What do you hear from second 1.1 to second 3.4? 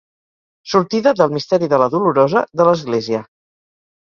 del Misteri de la Dolorosa de l'Església.